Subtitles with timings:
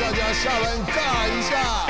[0.00, 1.86] 大家下班尬一下。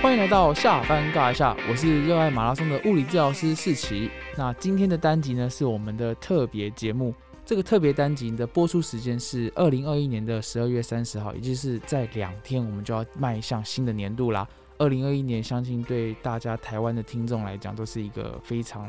[0.00, 4.08] 欢迎来到下班尬一下，我是热爱马拉松的物理治疗师世奇。
[4.36, 7.12] 那今天的单集呢是我们的特别节目，
[7.44, 14.46] 这个特别单集的播出时间是二零二一年的十二月三十号，也就是在两天我们就要迈向新的年度啦。
[14.78, 18.88] 二零二一年，相信对大家台湾的听众来讲都是一个非常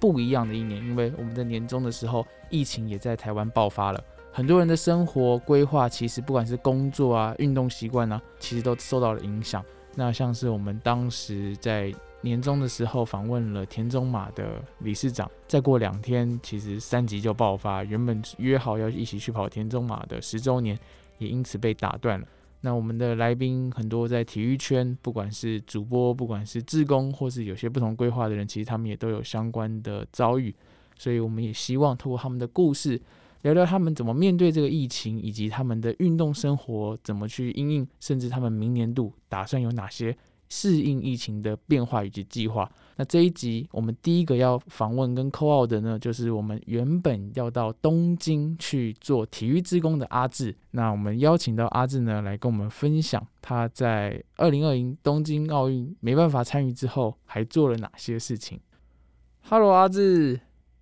[0.00, 4.04] 不一样的一年，因为我们的年终的时候，疫情也在台湾爆发了，
[4.34, 9.62] 很多人的生活规划其实不管是工作啊、运动习惯啊，其实都受到了影响。
[9.94, 11.92] 那像是我们当时在
[12.22, 20.78] 年终的时候访问了田中马的理事长，再过两天，其实三级就爆发，原本约好要一起去跑田中马的十周年，
[21.18, 22.26] 也因此被打断了。
[22.62, 30.54] 那我们的来宾很多在体育圈，不管是主播，不管是志工，或是有些不同规划的人，其实他们也都有相关的遭遇，
[30.96, 32.98] 所以我们也希望透过他们的故事，
[33.42, 40.16] 聊聊他们怎么面对这个疫情，以及他们的运动生活怎么去应应，甚至他们明年度打算有哪些。
[40.54, 42.70] 适应疫情的变化以及计划。
[42.96, 50.54] 那这一集我们第一个要访问跟 call out 的呢，就是我们原本要到东京去做体育职工的阿志。
[50.72, 58.60] 那我们邀请到阿志呢，来跟我们分享他在二零二零东京奥运没办法参与之后，还做了哪些事情。
[59.48, 60.38] Hello，阿志。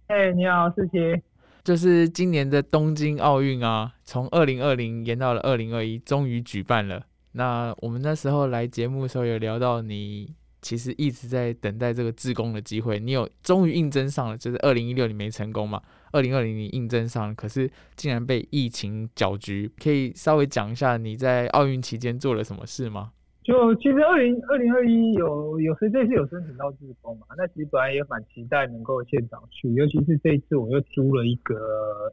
[0.08, 1.22] 哎，你好，世奇。
[1.62, 7.05] 就是今年的东京奥运啊，从二零二零延到了二零二一，终于举办了。
[7.33, 15.81] 那我们那时候来节目的时候有聊到，你其实一直在等待这个自宫的机会，你有终于应征上了，就是二零一六你没成功嘛，
[16.12, 23.12] 二零二零你应征上了，可是竟然被疫情搅局，可以稍微讲一下你在奥运期间做了什么事吗？
[23.42, 27.27] 就其实二零二零二一有有谁这次有申请到自工嘛？
[27.38, 31.56] 那其实本来也蛮期待能够现场去，尤其是这一次我又租了一个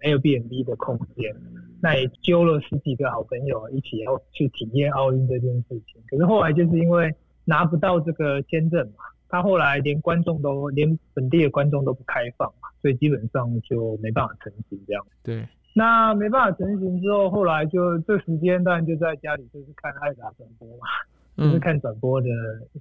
[0.04, 1.36] Airbnb 的空间，
[1.82, 6.02] 那也揪了十几个好朋友一起要去体验奥运这件事情。
[6.10, 15.06] 可是后来就是因为拿不到这个签证嘛，他后来连观众都连本地的观众都不开放嘛，所以基本上就没办法成行这样。
[15.24, 20.88] 对，那没办法成型之后，后来就这时间当然就在家里就是看爱达转播嘛。
[21.38, 22.28] 就是看转播的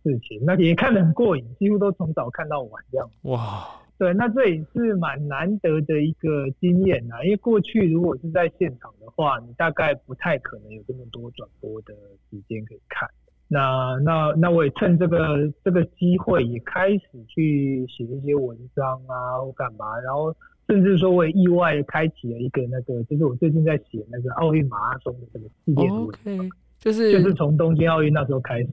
[0.02, 3.10] 事情，那也看得很过瘾，几乎都从早看到晚这样。
[3.24, 3.68] 哇，
[3.98, 7.22] 对，那这也是蛮难得的一个经验呐。
[7.22, 11.94] 因为过去如果是在现场的话，你大概不太可能有这么多转播的
[12.30, 13.08] 时间可以看。
[13.48, 19.96] 那那那我也趁这个这个机会，也开始去写一些文章啊，或干嘛。
[20.00, 20.34] 然后
[20.66, 26.50] 甚至说，我也意外开启了一个那个，就是我最近在写那个奥运马拉松的这个系列文章。
[26.78, 28.68] 就是就是从东京奥运那时候开始，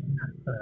[0.46, 0.54] 嗯，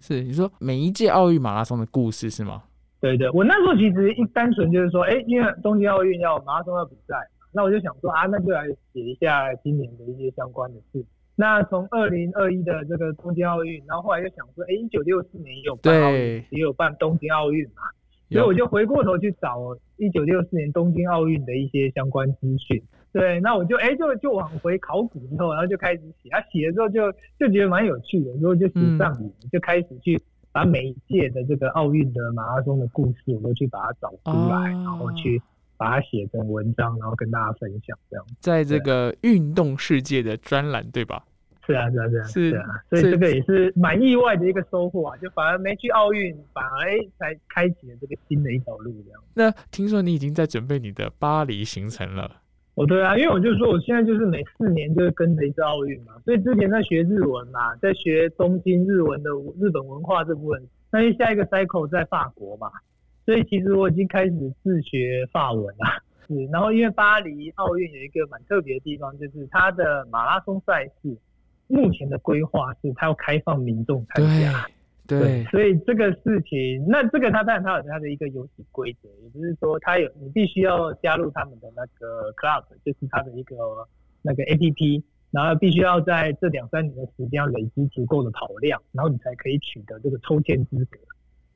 [0.00, 2.62] 是你说每一届奥运马拉松的故事是吗？
[3.00, 7.14] 对对，我那时候其实一单纯就是说，哎，因为东京奥运要马拉松要比赛，
[7.52, 11.04] 那我就想说啊，那就来写一下今年的一些相关的事。
[11.36, 17.82] 那从二零二一的这个东京奥运，然后后来又想说，哎，一九六四年也有办奥运，也有办东京奥运嘛，
[18.30, 19.56] 所以我就回过头去找
[19.96, 22.82] 一九六四年东京奥运的一些相关资讯。
[23.12, 26.28] 对，那我就哎，就就往回考古之后，然后就开始写。
[26.30, 30.20] 啊写了之后，就就觉得蛮有趣的，然后就写上瘾，就开始去
[30.52, 35.40] 把每一届的这个奥运的马拉松的故事，我都去把它找出来，然后去
[35.76, 37.98] 把它写成文章，然后跟大家分享。
[38.10, 41.24] 这样，在这个运动世界的专栏，对吧？
[41.66, 42.64] 是啊，是啊，是啊，是啊。
[42.88, 48.90] 所以这个也是蛮意外的一个收获啊，就反而没去奥运，反而哎才开启了这个新的一条路。
[49.04, 49.20] 这样。
[49.34, 52.42] 那听说你已经在准备你的巴黎行程了。
[52.78, 59.30] 哦，对啊，因为我就说我现在就是每四年就会跟着一次奥运嘛，所以之前在学日文嘛，在学东京日文的
[59.60, 60.62] 日本文化这部分，
[60.92, 62.70] 那因下一个 cycle 在法国嘛，
[63.26, 64.30] 所以其实我已经开始
[64.62, 66.02] 自学法文了。
[66.28, 71.18] 是，然后因为巴黎奥运有一个蛮特别的地方，就是它的马拉松赛事
[71.66, 74.64] 目前的规划是它要开放民众参加。
[75.08, 83.56] 对，所以这个事情，那这个他当然他有他的一个游戏规则，也就是说他有你必须要加入他们的那个 club，就是他的一个
[84.20, 90.98] 那个 A P P，然后必须要在这两三年的时间要累积足够的跑量，然后你才可以取得这个抽签资格。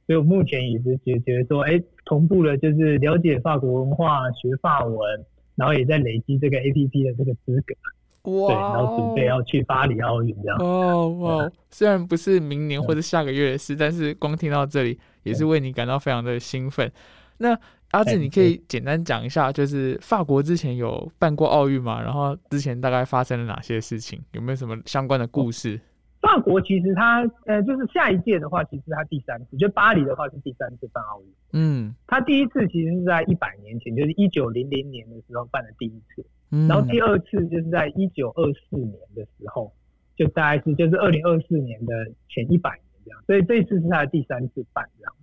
[0.07, 5.25] 所以我目前也是觉觉得说，哎，同步了就是了解法国文化、学法文，
[5.57, 7.75] 然后也在累积这个 A P P 的这个资格。
[8.23, 8.55] 哇！
[8.55, 10.57] 然后准备要去巴黎奥运这样。
[10.61, 11.51] 哦哇！
[11.71, 16.91] 虽然不是明年或者下个月的事，但是光听到这里也是为你感到非常的兴奋。
[17.39, 17.59] 那
[17.91, 22.01] 阿志，你可以简单讲一下，就是法国之前有办过奥运吗？
[22.01, 24.21] 然后之前大概发生了哪些事情？
[24.33, 25.81] 有没有什么相关的故事？
[26.21, 31.27] 法国其实它呃，就是下一届的话，其实它第三次，就巴黎的话是第三次办奥运。
[31.53, 36.25] 嗯，它第一次其实是在一百年前，就是一九零零年的时候办的第一次。
[36.69, 39.73] 然后第二次就是在一九二四年的时候，
[40.15, 41.95] 就大概是就是二零二四年的
[42.29, 45.15] 前一百年这样，所以这次是他的第三次办这样。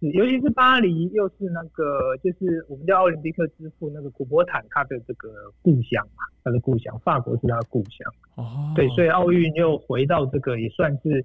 [0.00, 5.28] 是，尤其是巴黎，又是那个就是我们叫奥林匹克之父那个古伯坦他的这个
[5.60, 8.14] 故乡嘛，他的故乡，法国是他的故乡。
[8.36, 11.24] 哦，对，所以奥运又回到这个也算是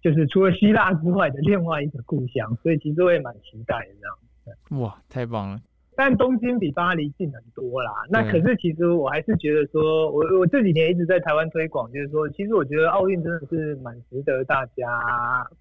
[0.00, 4.80] 就是除了希腊之外的另外一个故乡，所以其实我也蛮期待的这样。
[4.80, 5.60] 哇，太棒了！
[5.96, 7.90] 但东京比巴黎近很多啦。
[8.10, 14.84] 那可是其实我还是觉得说，我我这几年一直在台湾推广，就是说，其实我觉得奥运真的是蛮值得大家，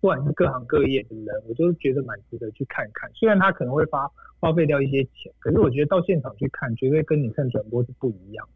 [0.01, 3.09] 不管是各行各业的人，我都觉得蛮值得去看看。
[3.13, 4.05] 虽然他可能会花
[4.39, 8.47] 花费掉一些钱，可是我觉得到现场去看，绝对跟你看转播是不一样。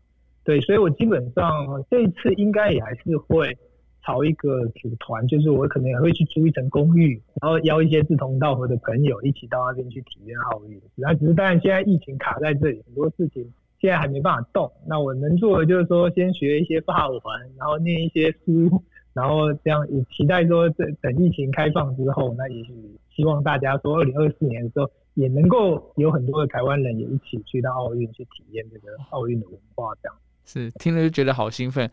[0.44, 3.56] 对，所以我基本上这一次应该也还是会
[4.04, 10.82] 朝一个组团，就是我可能也会去租一层公寓，然后邀一些志同道合的朋友一起到那边去体验奥运。
[10.96, 14.72] 那只是当然现在疫情卡在这里，很多事情现在还没办法动。
[14.88, 17.20] 那我能做的就是说，先学一些法文，
[17.58, 22.74] 然后念一些书，然后这样也期待说，这等疫情开放之后，那也许
[23.16, 30.18] 希望大家说，二零二四年的时候也能够有很多的台湾人也一起去到奥运去体验这个奥运的文化，这样。
[30.52, 31.88] 是听了就觉得好兴奋，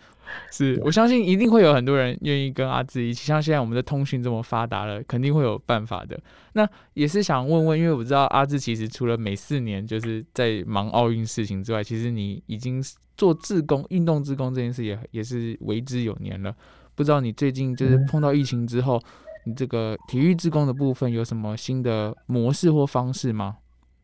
[0.51, 3.27] 是我相信一定会有很多人愿意跟阿志一起。
[3.27, 6.19] 像现在我们的通讯这么发达了，肯定会有办法的。
[6.55, 12.83] 那也是想问问，因为我知道阿志其实除了每四年就是在忙奥运事情之外，其实你已经
[13.19, 16.57] 做志工、运动志工这件事也也是为之有年了。
[16.95, 18.99] 不知道你最近就是碰到疫情之后，
[19.45, 23.59] 你这个体育志工的部分有什么新的模式或方式吗？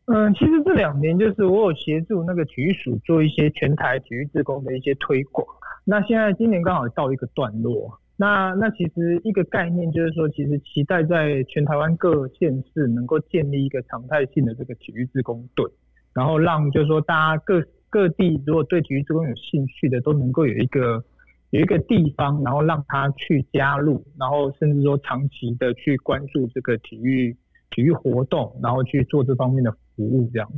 [0.07, 5.47] 嗯，其实这两年就是我有协助那个体育署做一些全台体育志工的一些推广。
[5.85, 15.65] 那现在今年刚好到一个段落，那那其实一个概念就是说，其实期待在全台湾各县市能够建立一个常态性的这个体育志工队，
[16.13, 21.03] 然后让就是说大家各各地如果对体育志工有兴趣的，都能够有一个
[21.51, 27.37] 有一个地方，然后让他去加入，然后甚至说长期的去关注这个体育
[27.71, 30.51] 体育活动，然后去做这方面的服务这样。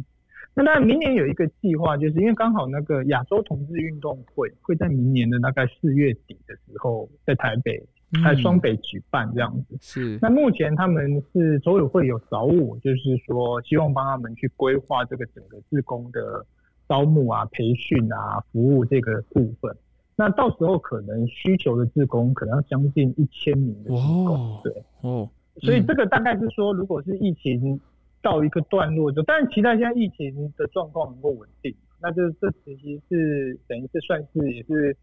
[0.55, 7.83] 那当然，明年有一个计划，就是因为刚好那个亚洲同志运动会会在明年的大概四月底的时候，在台北、
[8.23, 9.77] 在双北举办这样子。
[9.81, 16.47] 是那目前他们是组委会有找我，就是说希望帮他们去规划这个整个志工的
[16.89, 19.77] 招募啊、培训啊、服务这个部分。
[20.15, 24.73] 那到时候可能需求的志工可能要将近一千名的志工，哦对。
[25.01, 25.29] 哦，
[25.63, 27.81] 所以这个大概是说，如果是疫情
[28.25, 34.97] 到一个段落，就但是期待现在疫情的状况能够稳定，那就这其实是等于是算是也是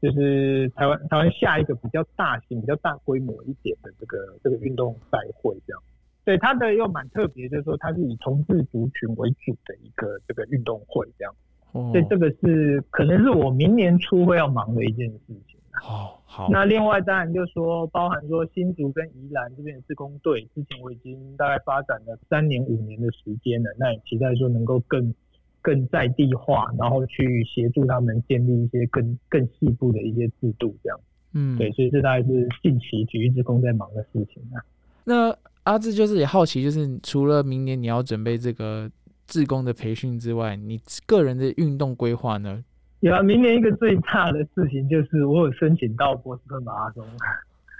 [0.00, 5.82] 就是台湾台湾下一个比较大型、比较大规模一点的这个这个运动赛会这样。
[6.24, 11.34] 对它的又蛮特别，就是说它是以同志族群为主的一个这个运动会这样。
[11.72, 15.55] 哦所以这个是可能是我明年初会要忙的一件事情。
[15.80, 25.14] 好好那另外当然就是说，包含说新竹跟宜兰这边的自工队，之前我已经大概发展了三年五年的时间了，那也期待说能够更
[25.62, 31.00] 更在地化，然后去协助他们建立一些更更细部的一些制度，这样。
[31.32, 34.64] 嗯对，所以这大概是近期体育职工在忙的事情啊。
[35.04, 38.90] 那阿志就是也好奇，就是除了明年你要准备这个
[39.26, 42.64] 志工的培训之外，你个人的运动规划呢？
[43.00, 47.04] 有啊，明年一个最大的事情就是我有申请到波士顿马拉松。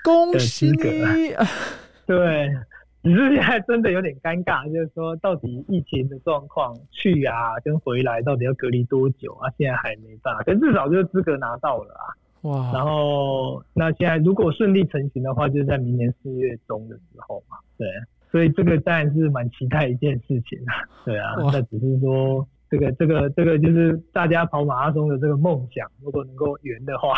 [0.04, 1.34] 恭喜你！
[2.06, 2.48] 对，
[3.02, 9.50] 只是现在真的有点尴尬，就是说到底疫情的状况去啊跟回来到底要隔离多久啊？
[9.58, 12.04] 现在还没办法，可至少就是资格拿到了啊。
[12.42, 17.56] 哇，然后那现在如果顺利成型的话，就是在明年四月中的时候嘛。
[17.76, 17.88] 对，
[18.30, 20.86] 所以这个当然是蛮期待一件事情啊。
[21.04, 27.14] 对啊，那只是说这个这个这个就是大家跑马拉松的这个梦想，如果能够圆的话，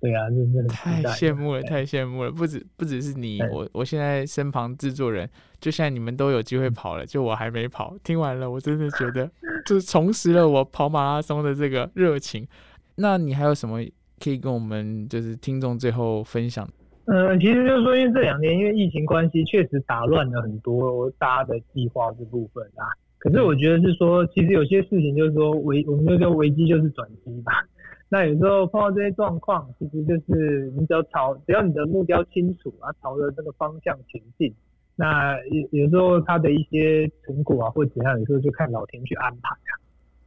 [0.00, 1.02] 对啊，就是很太。
[1.10, 2.30] 羡慕了，太羡慕了！
[2.30, 5.28] 不止不只是你，我我现在身旁制作人，
[5.60, 7.94] 就现在你们都有机会跑了，就我还没跑。
[8.02, 9.30] 听完了，我真的觉得
[9.66, 12.48] 就是重拾了我跑马拉松的这个热情。
[12.96, 13.78] 那你还有什么
[14.18, 16.68] 可以跟我们就是听众最后分享？
[17.04, 22.86] 嗯，其实就是说，因为这两年因为疫情关系，确实打乱了很多大家的计划这部分啊。
[23.22, 27.52] 可是我觉得是说，其实有些事情就是说危，我们就叫危机就是转机吧。
[28.08, 34.52] 那有时候碰到这些状况，其实就是你只要朝，只要你的目标清楚啊，朝着这个方向前进。
[34.96, 39.78] 那有有时候它的一些成果啊，或怎样，有时候就看老天去安排啊。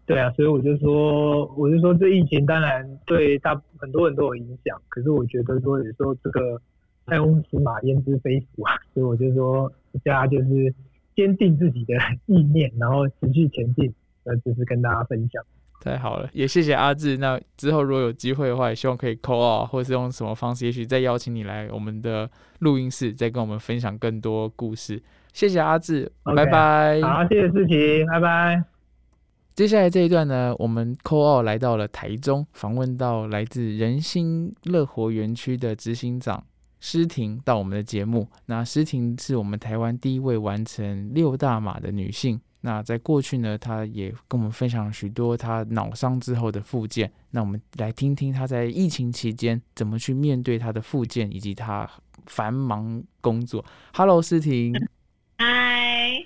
[0.05, 6.61] 对啊，所以我就说，我就说这疫情当然对大很多人都有影响，可是我觉得说有时候这个
[7.05, 9.69] 塞翁失马焉知非福啊，所以我就说
[10.03, 10.73] 大家就是
[11.15, 11.93] 坚定自己的
[12.25, 13.93] 意念，然后持续前进，
[14.23, 15.43] 呃，就是跟大家分享。
[15.81, 17.17] 太好了，也谢谢阿志。
[17.17, 22.29] 那之后如果有机会的话，也希望可以 call 啊，或者是用什么方式，也许再邀请你来我们的
[22.59, 25.01] 录音室，再跟我们分享更多故事。
[25.31, 26.99] 谢谢阿志，拜拜。
[27.01, 28.63] 好，谢谢志奇，拜拜。
[29.53, 36.43] 接下来这一段呢，我们 call 来到了台中，访问到来自人心乐活园区的执行长
[36.79, 38.27] 施婷到我们的节目。
[38.45, 42.39] 那诗婷是我们台湾第一位完成六大马的女性。
[42.61, 47.11] 那在过去呢，她也跟我们分享许多她脑伤之后的复健。
[47.29, 51.87] 那我们来听听她在疫情期间怎么去面对她的复健，以及她
[52.25, 53.63] 繁忙工作。
[53.93, 54.73] Hello，诗婷。
[55.37, 56.25] 嗨。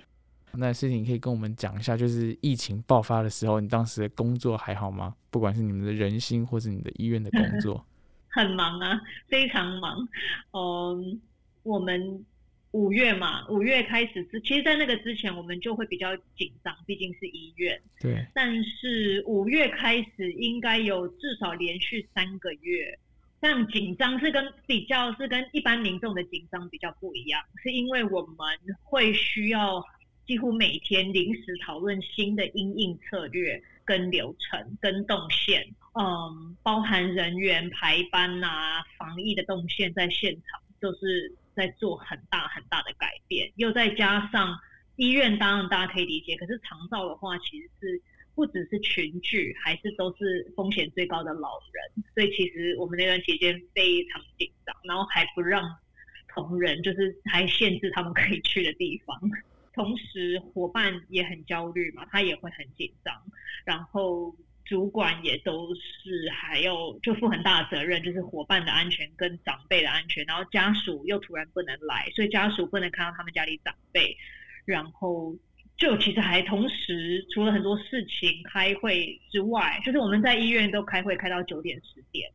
[0.53, 5.13] 那诗婷可以跟我们讲一下，就是疫情爆发的时候，你当时的工作还好吗？
[5.29, 7.86] 不管是你们的人心，或是你的医院的工作，
[8.30, 10.08] 很忙啊，非常忙。
[10.52, 11.22] 嗯，
[11.64, 12.26] 我们
[12.72, 17.82] 五月嘛，五月开始之，其实，在那个之前，我们就会比较紧张，毕竟是医院。
[18.00, 18.26] 对。
[18.34, 22.98] 但是五月开始，应该有至少连续三个月，
[23.42, 28.38] 这样紧张是跟比较是跟一般民众的紧张比较不一样，是因为我们
[28.84, 29.84] 会需要。
[30.28, 43.51] 几乎每天临时讨论新的应应策略、跟流程、跟动线，嗯，包含人员排班啊、防疫的动线，在现场就是在做很大很大的改变。
[43.55, 44.58] 又再加上
[44.96, 48.01] 医院，当然大家可以理解，可是长照的话，其实是
[48.36, 55.75] 不只是群聚，还是都是风险最高的老人，所以其实我们那段期间非常紧张，然后还不让
[56.34, 59.19] 同仁，就是还限制他们可以去的地方。
[59.74, 63.13] 同时，伙伴也很焦虑嘛，他也会很紧张。
[63.65, 64.36] 然后，
[64.70, 70.24] 主管也都是还要就负很大的责任，就是伙伴的安全跟长辈的安全。
[70.26, 74.16] 然后家属又突然不能来，所以家属不能看到他们家里长辈。
[74.66, 75.36] 然后，
[75.76, 82.30] 就其实还同时除了很多事情开会之外，就是我们在医院都开会开到九点十点，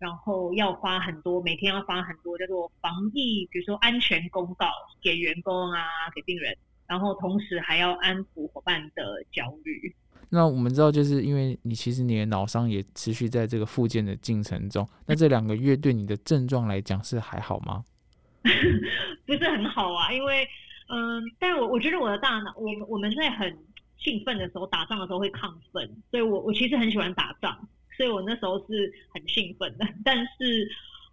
[0.00, 4.68] 然后要发很多每天要发很多叫做防疫，比如说安全公告
[5.00, 6.56] 给员工啊，给病人。
[6.88, 9.94] 然后同时还要安抚伙伴的焦虑。
[10.30, 14.86] 那我们知道，就是因为你其实你的脑伤也持续在这个复健的进程中。
[15.06, 17.84] 那这两个月对你的症状来讲是还好吗？
[19.26, 20.46] 不是很好啊，因为
[20.88, 23.56] 嗯，但我我觉得我的大脑，我我们在很
[23.98, 27.56] 兴奋的时候打仗的时候会亢奋，所以我我其实很喜欢打仗，
[27.96, 30.68] 所以我那时候是很兴奋的， 但是。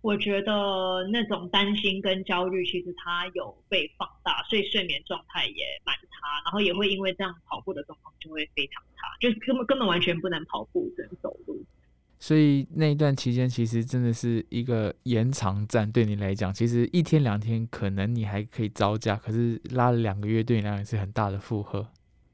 [0.05, 11.59] 我觉得那种担心跟焦虑，其实它有被放大，所以睡眠状态也蛮差，然后也会因为这样跑步的状况就会非常差，就是根本根本完全不能跑步，只能走路。
[12.19, 21.87] 所以那一段期间，其实真的是一个延长战，对你来讲，其实一天两天可能你还可以招架，可是拉了两个月，对你来讲是很大的负荷。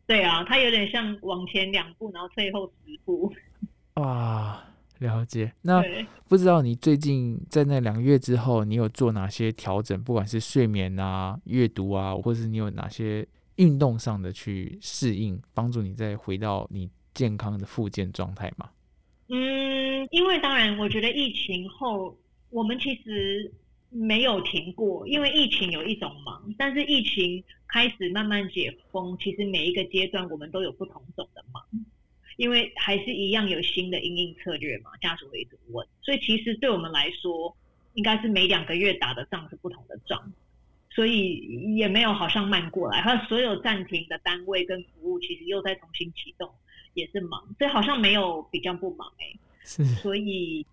[0.06, 3.34] 对啊，它有点像往前两步，然后退后十步。
[3.96, 4.62] 哇。
[5.02, 5.84] 了解， 那
[6.30, 10.02] 不知道你最近在那两个月之后，你有做哪些调整？
[10.04, 18.70] 不管是睡眠啊、阅读啊，或是你有哪些运动上的去适应，帮助你再回到你健康的复健状态吗？
[19.30, 22.16] 嗯，因为当然，我觉得疫情后
[22.50, 23.52] 我们其实
[23.90, 31.64] 没有停过，因为疫情有一种忙，但是疫情开始慢慢解封，其实每一个阶段我们都有不同种的忙。
[32.42, 37.56] 因为还是一样有新的应应策略嘛，家属会一直问，所以其实对我们来说，
[37.94, 40.34] 应该是每两个月打的仗是不同的仗，
[40.90, 41.36] 所以
[41.76, 43.00] 也没有好像慢过来。
[43.04, 46.52] 他所有暂停的单位跟服务，其实又在重新启动，
[46.96, 49.38] 也是忙，所以好像没有比较不忙哎。
[49.64, 50.66] 是，所以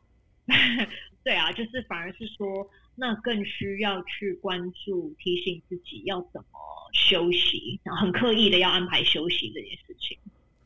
[1.22, 6.58] 对啊，就是反而是说，那更需要去关注、提醒自己要怎么
[6.94, 10.16] 休息，然后很刻意的要安排休息这件事情。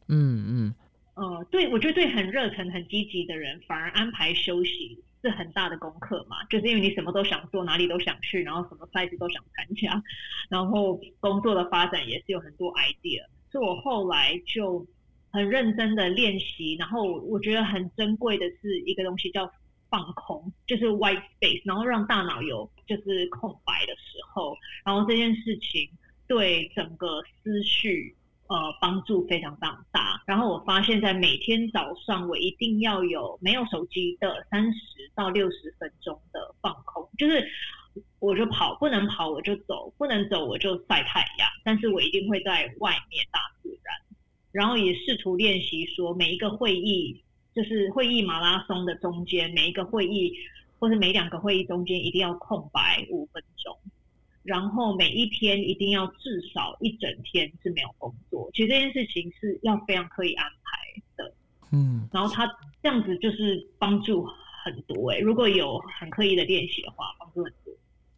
[0.07, 0.75] 嗯嗯。
[1.15, 6.43] 呃，对，我觉得对很热忱、很积极的人，反而安排休息是很大的功课嘛。
[6.45, 10.03] 就是因为你什么都想做，哪里都想去，然后什么赛事都想参加，
[10.49, 13.27] 然后工作的发展也是有很多 idea。
[13.51, 14.87] 所以我后来就
[15.31, 19.53] 很认真的练习，然后我觉得很珍贵的是一个东西叫
[19.91, 25.91] 放空，就是 white space，然后让大脑有就是空白的时候，然后这件事情
[26.27, 28.17] 对整个思绪。
[28.53, 30.23] 呃，帮助非常非常大。
[30.27, 37.49] 然后我发现，在每天早上，我一定要有没有手机的三十到六十分钟的放空，就是
[38.19, 41.49] 我就跑，不能跑我就走，不能走我就晒太阳。
[41.65, 43.97] 但是我一定会在外面大自然。
[44.51, 50.35] 然后也试图练习说，每一个会议，就是会议马拉松的中间，每一个会议
[50.79, 53.75] 或是每两个会议中间，一定要空白五分钟。
[54.43, 61.35] 然后每一天一定要至少一整天是没有工作，其实这件事情是要非常刻意安排的。
[61.71, 62.47] 嗯，然后他
[62.83, 64.27] 这样子就是帮助
[64.65, 67.73] 很多哎、如果有很刻意的练习的话，帮助很多。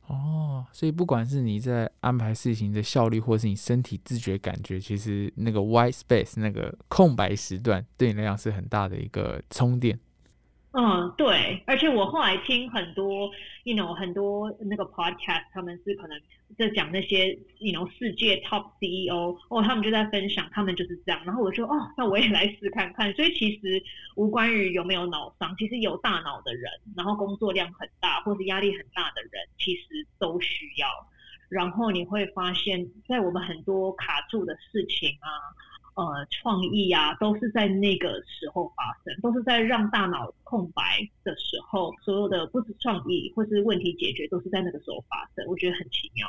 [0.07, 9.99] 哦，所以不管是你在安排事情的效率，或是你身体自觉感觉，其实那个 white space 那个空白时段，对你来讲是很大的一个充电。
[10.77, 13.31] 嗯，对，而且我后来听很多
[13.63, 16.21] ，you know，很多那个 podcast，他们是可能
[16.59, 17.29] 在讲那些
[17.61, 21.25] ，you know，世界 top CEO，哦，他们就在分享，他们就是这样。
[21.25, 23.15] 然后我就哦，那我也来试看看。
[23.15, 23.81] 所以其实
[24.17, 30.89] 无关于有没有脑伤，其实有大脑的人，然后工作量很大或是压力很大的人，其实都需要。
[31.51, 35.29] 然后你会发现，在我们很多卡住的事情啊，
[35.95, 40.83] 呃，创意啊，都是在那个时候发生，都是在让大脑空白
[41.23, 45.47] 的时候，所有的不是创意或是问题解决，都是在那个时候发生。
[45.47, 46.29] 我觉得很奇妙。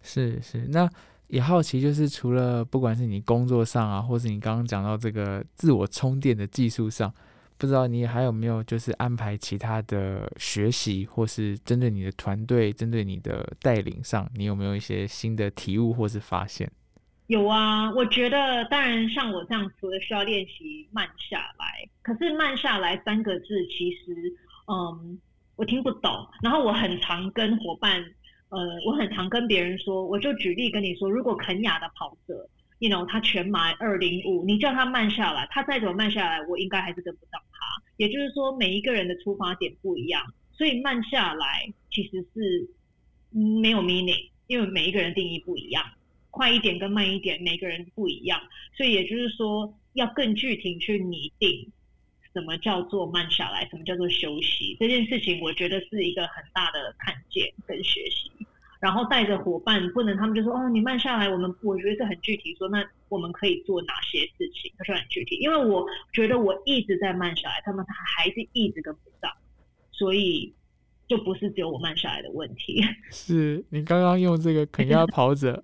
[0.00, 0.88] 是是，那
[1.28, 7.12] 也好奇，就是除了不管是你工作上啊，或是你刚刚讲到这个自我充电的技术上，
[7.58, 16.70] 不知道你还有没有就是安排其他的学习，或是针对你的团队、针对你的带领上，你有没有一些新的体悟或是发现？
[17.28, 24.12] 有啊，我觉得当然像我这样，除了需要练习慢下来，可是慢下来三个字其实，
[24.66, 25.18] 嗯，
[25.56, 26.10] 我听不懂。
[26.42, 28.02] 然后我很常跟伙伴，
[28.50, 32.46] 呃，我很常跟别人说，我就举例跟你说，如果肯雅的跑者
[32.80, 37.82] ，you know，他全马二零五，你叫他慢下来，他再怎么慢下来，我应该还是跟不上他。
[37.96, 42.68] 也就是说，每一个人的出发点不一样，所以慢下来其实是
[43.30, 45.82] 没有 meaning，因为每一个人定义不一样。
[46.32, 48.40] 快一点跟慢一点，每个人不一样，
[48.76, 51.70] 所以也就是说，要更具体去拟定
[52.32, 54.76] 什么叫做慢下来，什么叫做休息。
[54.80, 58.30] 这件事情，我觉得是一个很大的看见跟学习。
[58.80, 69.30] 然后带着伙伴，不能他们就说哦，你慢下来，我们我觉得是很具体，说那我们可以做哪些事情，他说很具体，因为我觉得我一直在慢下来，他们还是一直跟不上，
[69.92, 70.52] 所以
[71.06, 72.82] 就不是只有我慢下来的问题。
[73.12, 75.62] 是你刚刚用这个肯亚跑者，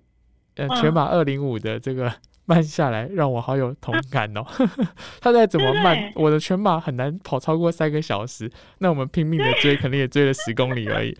[0.81, 2.11] 全马二零五的这个
[2.45, 4.43] 慢下来，让我好有同 感哦。
[5.21, 11.15] 他再怎么慢，我的全马很难跑超过三个小时，那我们拼命的追，可能也追了十公里而已。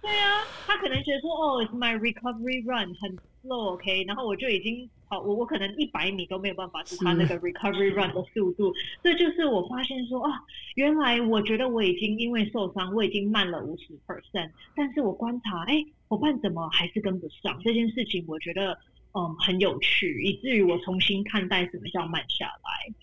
[0.00, 10.40] 对啊，他可能觉得说，哦，it's my recovery run 很 slow，OK，、然后我就已经跑，我我可能一百米都没有办法是他那个 recovery run 的速度，这就是我发现说，啊，
[10.74, 18.78] 原来我觉得我已经因为受伤，我已经慢了五十 percent，但是我观察，哎，伙伴怎么还是跟不上这件事情，我觉得
[19.14, 22.94] 嗯很有趣，以至于我重新看待什么叫慢下来。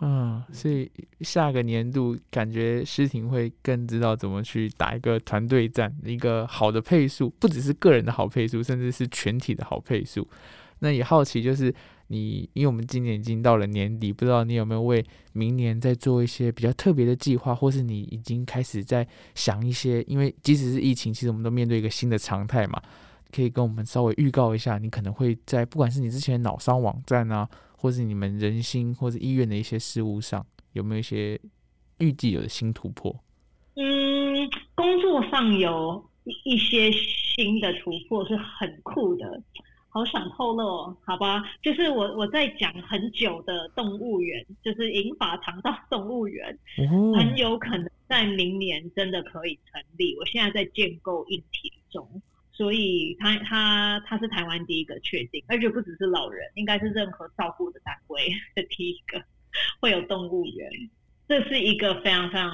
[0.00, 0.90] 嗯，所以
[1.22, 10.28] 下个年度感觉诗婷会更知道怎么去打一个团队战，一个好的配速，不只是个人的好配速，甚至是全体的好配速。
[10.80, 11.74] 那也好奇，就是
[12.08, 22.82] 你，因为我们今年已经到了年底，不知道你有没有为明年在做一些比较特别的计划，或是你已经开始在想一些，因为即使是疫情，其实我们都面对一个新的常态嘛，
[23.30, 31.38] 可以跟我们稍微预告一下，你可能会在不管是你之前脑伤网站啊，或是你们人心或者医院的一些事务上，有没有一些
[31.98, 33.14] 预计有的新突破？
[33.74, 36.02] 嗯，工作上有
[36.44, 39.42] 一些新的突破是很酷的，
[39.90, 41.42] 好想透露哦，好吧？
[41.62, 46.56] 就是我我在讲很久的动物园，就是银发肠道动物园，
[46.90, 50.16] 哦很有可能在明年真的可以成立。
[50.18, 52.22] 我现在在建构硬体中，
[52.52, 59.22] 所以他他他是台湾第一个确定，而且不只是老人，应该是任何照顾的单位的 第一个
[59.80, 60.70] 会有动物园。
[61.26, 62.50] 这是一个非常非常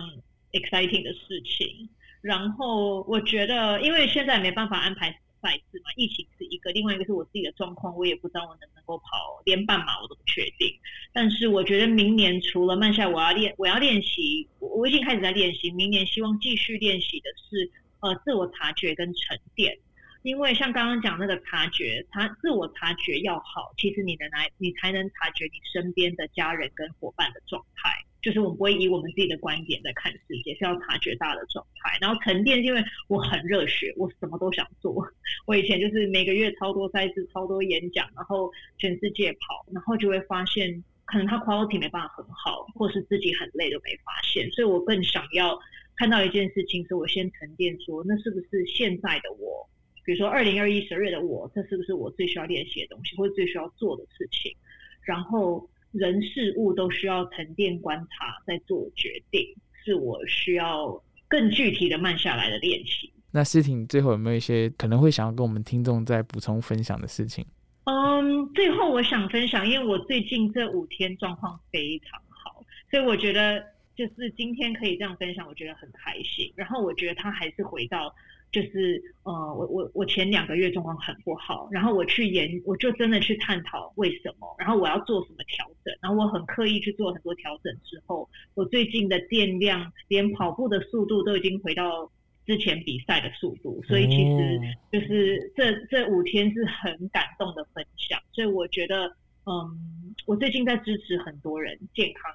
[0.52, 1.88] exciting 的事情。
[2.20, 5.14] 然后我觉得，因为现在没办法安排
[5.44, 10.74] 赛事嘛，疫情是一个，另外一个是我自己的状况，我也不知道我能不能够跑连半马，我都不确定。
[11.12, 15.70] 但是我觉得明年除了慢下，我要练，我要练习，我我已经开始在练习。
[15.72, 19.78] 明年希望继续练习的是呃自我察觉跟沉淀。
[20.22, 27.90] 因为像刚刚讲那个察觉，察自我察觉要好，其实你能来，你才能察觉你身边的家人跟伙伴的状态。
[28.24, 31.98] 就是我们不会以我们自己的观点在看世界，是要察觉大的状态。
[32.00, 35.06] 然后沉淀，因为我很热血，我什么都想做。
[35.46, 44.50] 我以前就是每个月超多赛事、超多演讲，然后全世界跑，然后就会发现，可能他 quality 没办法很好，或是自己很累都没发现。
[44.52, 45.60] 所以我更想要
[45.96, 49.68] 看到一件事情，是我先沉淀说，那是不是现在的我？
[50.02, 54.54] 比如说二零二一十二月的我，这是不是我最需要练习的东西，或者最需要做的事情？
[55.02, 59.46] 然后人事物都需要沉淀观察，再做决定，
[59.84, 63.12] 是我需要更具体的慢下来的练习。
[63.30, 67.46] 那诗婷最后有没有一些可能会想要跟我们听众再补充分享的事情？
[67.84, 73.64] 嗯，最后我想分享，因为我最近这五天状况非常好，所以我觉得
[73.96, 76.52] 就是今天可以这样分享，我觉得很开心。
[76.56, 78.14] 然后我觉得他还是回到。
[78.54, 92.08] 就是呃，我我我前两个月状况很不好，然后我去研，我就真的去探讨为什么，然后我要做什么调整，然后我很刻意去做很多调整之后，我最近的电量连跑步的速度都已经回到
[92.46, 94.60] 之前比赛的速度，所以其实
[94.92, 99.08] 就是这这五天是很感动的分享，所以我觉得
[99.46, 102.32] 嗯，我最近在支持很多人健康。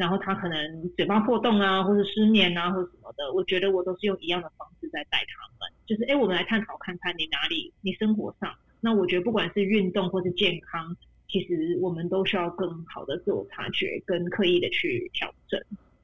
[0.00, 10.96] 然后他可能嘴巴破洞啊，或者失眠啊，或者什么的，我觉得我都是用一样的方式在带他们，就是哎，我们来探讨看看你哪里，你生活上，那我觉得不管是运动或是健康，
[11.28, 15.60] 其实我们都需要更好的自我察觉跟刻意的去调整，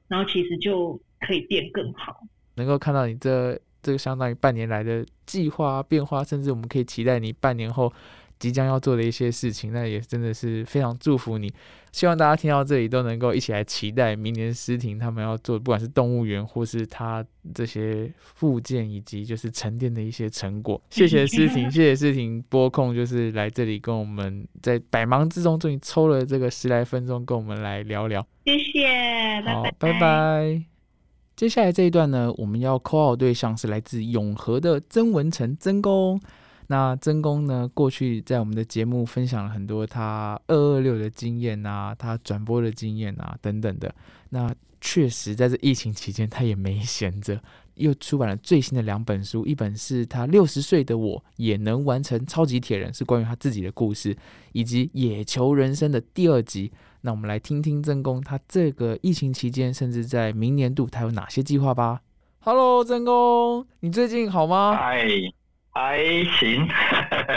[0.07, 2.21] 然后其实就可以变更好。
[2.53, 7.91] 能够看到你这这个相当于半年来的计划变化，甚至我们可以期待你半年后。
[8.39, 11.51] 即将要做的一些事情，那也真的是非常祝福你。
[11.91, 20.79] 希望大家听到这里都能够一起来期待明年诗婷他们要做，不管是动物园或是他这些附件以及就是沉淀的一些成果。
[20.91, 28.23] 谢谢诗婷， 谢谢诗婷播控，就是来这里跟我们在百忙之中终于抽了这个十来分钟跟我们来聊聊。
[28.45, 30.61] 谢谢，好，拜拜。
[31.35, 36.19] 接下来这一段呢，我们要 call 对象是来自永和的曾文成曾公。
[36.67, 37.69] 那曾公呢？
[37.73, 43.93] 过去在我们的节目分享了很多他二二六的经验啊，他转播的经验啊等等的。
[44.29, 47.41] 那确实在这疫情期间，他也没闲着，
[47.75, 54.15] 又出版了最新的两本书，一本是他六十岁的我也能完成超级铁人，是关于他自己的故事，
[54.51, 56.71] 以及野球人生的第二集。
[57.01, 62.01] 那我们来听听曾公他这个疫情期间，甚至在明年度他有哪些计划吧。
[62.39, 64.75] Hello，曾公，你最近好吗？
[64.75, 65.07] 嗨。
[65.77, 65.99] 还
[66.39, 66.67] 行，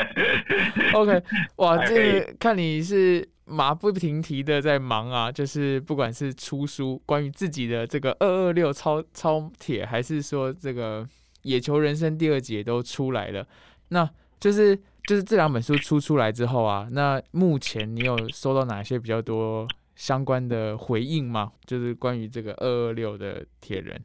[0.97, 1.23] OK，
[1.57, 11.07] 哇，这看你是马不停蹄的在忙啊，就是不管是出书关于自己的这个二二六超超铁，还是说这个
[11.43, 13.47] 野球人生第二节都出来了，
[13.89, 14.09] 那
[14.41, 14.75] 就是
[15.05, 21.53] 就是这两本书出出来之后啊，那目前你有收到哪些比较多相关的回应吗？
[21.67, 24.03] 就是关于这个二二六的铁人。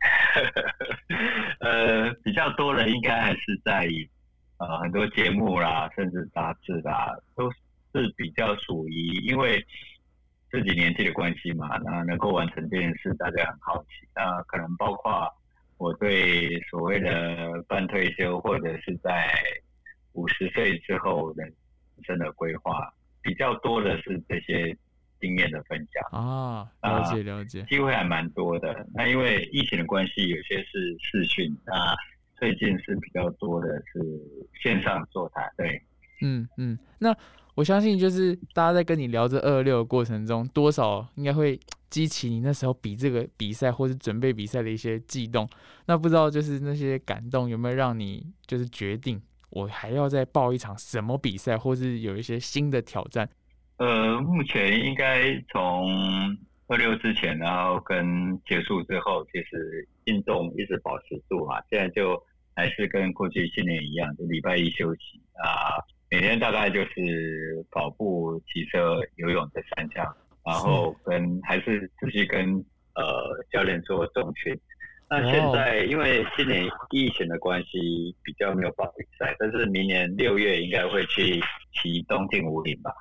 [1.60, 3.88] 呃，比较多的应该还是在
[4.58, 8.92] 呃很多节目啦，甚至杂志啦，都是比较属于
[9.24, 9.64] 因为
[10.50, 13.88] 自己年纪的关系嘛，那能够完成这件事，大家很好奇。
[14.14, 15.26] 那可能包括
[15.78, 19.32] 我对所谓的半退休或者是在
[20.12, 21.52] 五十岁之后人
[22.04, 22.92] 生的规划，
[23.22, 24.76] 比较多的是这些。
[25.20, 28.86] 经验的分享啊，了解了解，机会还蛮多的。
[28.94, 31.94] 那因为疫情的关系，有些是视讯，那
[32.36, 34.00] 最近是比较多的是
[34.62, 35.44] 线上座谈。
[35.56, 35.82] 对，
[36.22, 36.78] 嗯嗯。
[36.98, 37.14] 那
[37.54, 41.58] 我相信，就是大家在跟你聊这二六的过程中，多少应该会
[41.90, 45.48] 激起你那时候比这个比赛或是准备比赛的一些悸动。
[45.86, 53.28] 那不知道就是那些感动有没有让你就是决定我还要再报一场什么比赛，或是有一些新的挑战？
[53.78, 56.36] 呃，目前应该从
[56.66, 61.62] 二六之前，然后跟结束之后，其实运动一直保持住嘛。
[61.70, 62.20] 现在就
[62.56, 65.78] 还是跟过去训练一样，就礼拜一休息啊，
[66.10, 70.04] 每天大概就是跑步、骑车、游泳这三项，
[70.44, 72.52] 然后跟还是继续跟
[72.96, 73.04] 呃
[73.52, 74.58] 教练做重训。
[75.08, 81.40] 那现在因为今年疫情的关系，比较没有报比赛，但是明年六月应该会去
[81.72, 82.92] 骑东京五岭吧。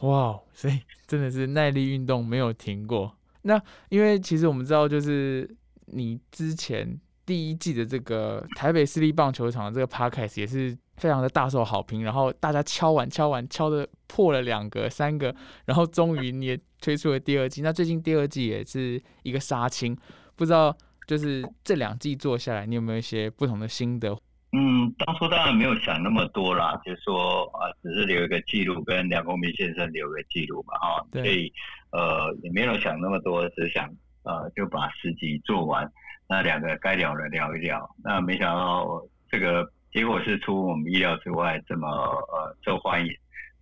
[0.00, 3.16] 哇， 所以真的是耐力运动没有停过。
[3.42, 5.48] 那因为其实我们知道，就是
[5.86, 15.34] 你之前第一季的这个台北市立棒球场的这个 podcast 也是非常的大受好评，然后大家敲完敲完敲的破了两个三个，
[15.66, 17.62] 然后终于你也推出了第二季。
[17.62, 19.96] 那最近第二季也是一个杀青，
[20.36, 20.74] 不知道
[21.06, 24.18] 就是这两季做下来，你有没有一些不同的心得？
[24.56, 31.52] 嗯，当初当然没有想那么多啦，就是说啊，只是留一个记录，跟梁公明先生留个记录嘛，哈，所以
[31.90, 33.90] 呃也没有想那么多，只想
[34.22, 35.90] 呃就把十集做完，
[36.28, 43.12] 那两个该聊的聊一聊，那没想到这个结果是出我们意料之外，这么呃受欢迎。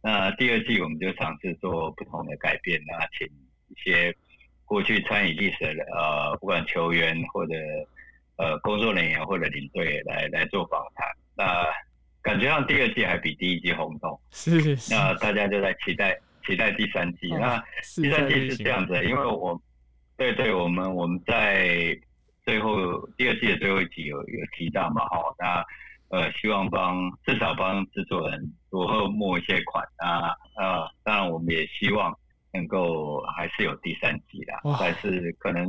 [0.03, 3.27] 那第二季我们就尝试做不同的改变，那请
[3.69, 4.15] 一些
[4.67, 7.55] 过去参与历史的呃不管球员或者。
[8.37, 11.67] 呃，工作人员或者领队来来做访谈，那
[12.23, 14.19] 感觉上第二季还比第一季轰动。
[14.33, 17.29] 是，是那大家就在期待期待第三季。
[17.29, 17.63] 那
[17.97, 19.61] 第三季是这样子，因为我
[20.17, 21.97] 对对，我们我们在
[22.45, 25.65] 最后第二季的最后一集有有提到嘛，哈，那
[26.09, 32.17] 呃，希望帮至少帮制作人多募一些款啊，啊，当然我们也希望
[32.53, 35.67] 能够还是有第三季啦，但是可能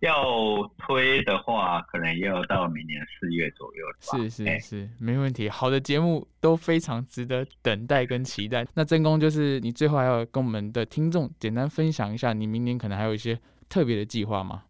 [0.00, 4.18] 要推的话，可能要到明年四月左右吧。
[4.18, 5.48] 是是是，没问题。
[5.48, 8.66] 好的节目都非常值得等待跟期待。
[8.74, 14.62] 那真工就是你最后还要跟我们的听众简单分享一下，你明年可能还有一些特别的计划吗？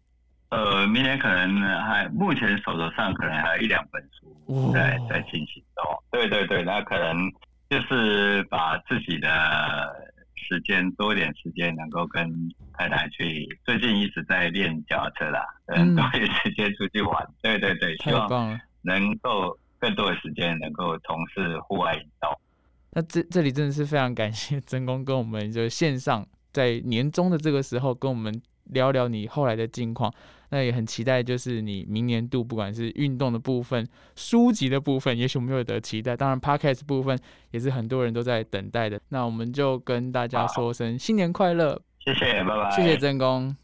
[0.49, 6.03] 呃，明年可能还目前手头上可能还有一两本书在在进行中。
[6.09, 7.29] 对对对，那可能
[7.69, 10.07] 就是把自己的。
[10.47, 12.27] 时间多一点时间，能够跟
[12.73, 13.47] 太太去。
[13.65, 17.27] 最近一直在练脚踏车啦，嗯，多一点时间出去玩。
[17.41, 22.31] 对对对， 希望能够更多的时间能够从事户外运动。
[22.91, 30.11] 那这这里真的是非常感谢真工跟我们就线上在年终的这个时候跟我们聊聊你后来的近况。
[30.49, 36.15] 那也很期待，就是你明年度不管是运动的部分、书籍的部分，也许我们有得期待。
[36.15, 37.17] 当然，podcast 部分
[37.51, 38.99] 也是很多人都在等待的。
[39.09, 43.55] 那我们就跟大家说声新年快乐，谢谢，拜拜，谢谢真功。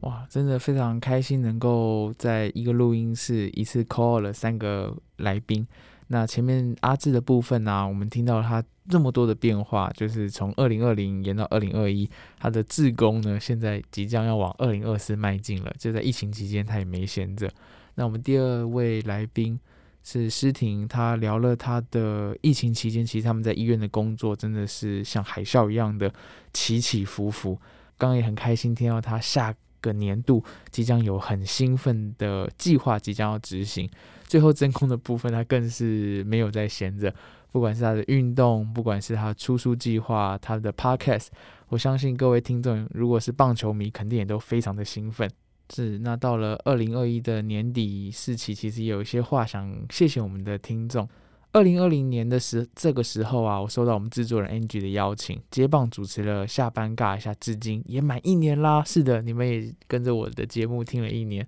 [0.00, 5.64] 哇，真的非常开心，能够在一个录音室一次 call 了三个来宾。
[6.08, 15.72] 那前面阿志的部分呢，我们听到他这么多的变化，就是从二零二零延到二零二一，他的志工呢，现在即将要往二零二四迈进了。
[15.78, 17.48] 就在疫情期间，他也没闲着。
[17.94, 19.58] 那我们第二位来宾
[20.02, 26.12] 是诗婷，他聊了他的疫情期间，其实他们在医院的工作真的是像海啸一样的
[26.52, 27.56] 起起伏伏。
[27.96, 33.88] 刚刚也很开心听到他下个年度即将有很兴奋的计划即将要执行。
[34.26, 37.14] 最后真空的部分，他更是没有在闲着。
[37.52, 41.28] 不管是他的运动，不管是他的出书计划，他的 podcast，
[41.68, 45.30] 我相信各位听众，如果是棒球迷，肯定也都非常的兴奋。
[45.72, 51.08] 是，那到了二零二一的年底，四期其实有一些话想谢谢我们的听众。
[51.52, 58.82] 二零二零年的时这个时候啊，我收到我们制作人 Angie 的邀请，接棒主持了下班尬一下，至今也满一年啦。
[58.84, 61.46] 是的，你们也跟着我的节目听了一年。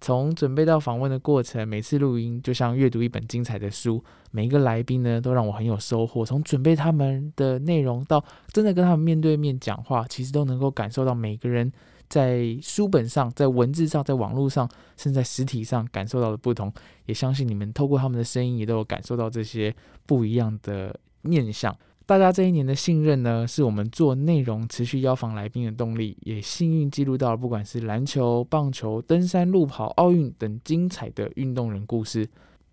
[0.00, 6.24] 从准备到访问的过程，每次录音就像阅读一本精彩的书，每一个来宾呢都让我很有收获。
[6.24, 11.70] 从准备他们的内容到真的跟他们面对面讲话，其实都能够感受到每个人
[12.08, 16.72] 在书本上、在文字上、在网络上，甚至在实体上感受到的不同。
[17.04, 19.74] 也相信你们透过他们的声音，也都有感受到这些
[20.06, 21.76] 不一样的面相。
[22.10, 26.18] 大家这一年的信任呢，是我们做内容持续邀访来宾的动力。
[26.22, 32.28] 也幸运记录到了，不管是篮球、棒球、登山、路跑、奥运等精彩的运动人故事。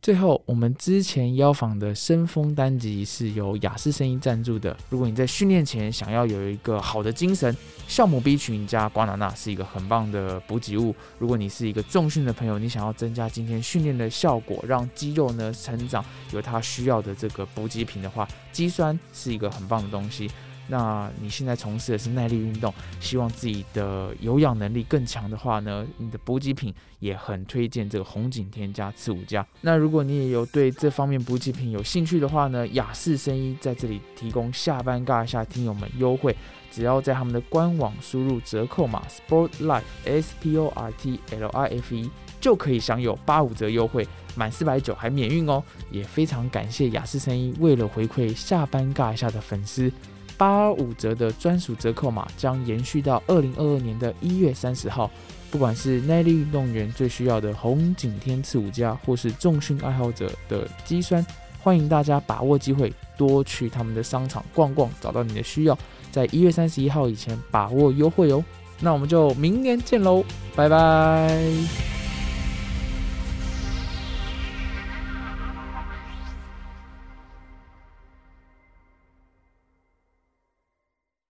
[0.08, 4.74] 最后，我们之前邀访的声风单集是由雅士声音赞助的。
[4.89, 7.54] 如果你在训练前想要有一个好的精神，
[7.89, 10.96] 酵母 B 群加瓜纳纳是一个很棒的补给物。
[11.20, 20.32] 如果你是一个重训的朋友，你想要增加今天训练的效果，让肌肉呢成长，有它需要的这个补给品的话，肌酸是一个很棒的东西。
[20.68, 29.46] 那你现在从事的是耐力运动，希望自己的有氧能力更强的话呢，你的补给品也很推荐这个红景天加次五加。
[29.62, 36.36] 那如果你也有对这方面补给品有兴趣的话呢，雅士生医在这里提供下班尬一下听友们优惠，
[36.70, 42.10] 只要在他们的官网输入折扣码 Sport Life S P O R T L I F E
[42.42, 45.64] 就可以享有八五折优惠，满四百九还免运哦。
[45.90, 49.92] 也非常感谢雅士生医为了回馈下班尬一下的粉丝。
[50.38, 55.10] 八五折的专属折扣码将延续到二零二二年的一月三十号。
[55.50, 61.26] 不管是耐力运动员最需要的红景天次五加，或是重训爱好者的肌酸，
[61.62, 65.78] 欢迎大家把握机会，多去他们的商场逛逛，找到你的需要，
[66.12, 68.43] 在一月三十一号以前把握优惠哦。
[68.82, 70.23] 那我们就明年见喽，
[70.54, 71.97] 拜拜。